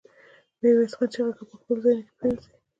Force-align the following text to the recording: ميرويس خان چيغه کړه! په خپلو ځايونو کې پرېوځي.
ميرويس 0.59 0.93
خان 0.97 1.09
چيغه 1.13 1.31
کړه! 1.37 1.45
په 1.49 1.55
خپلو 1.61 1.81
ځايونو 1.83 2.03
کې 2.07 2.13
پرېوځي. 2.19 2.51